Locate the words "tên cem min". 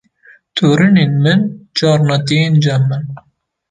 2.27-3.03